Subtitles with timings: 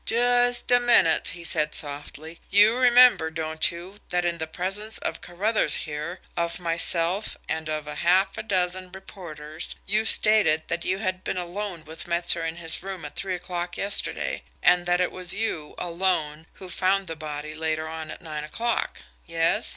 [0.03, 2.39] "Just a minute," he said softly.
[2.49, 7.85] "You remember, don't you, that in the presence of Carruthers here, of myself, and of
[7.85, 12.81] half a dozen reporters, you stated that you had been alone with Metzer in his
[12.81, 17.53] room at three o'clock yesterday, and that it was you alone who found the body
[17.53, 19.03] later on at nine o'clock?
[19.27, 19.69] Yes?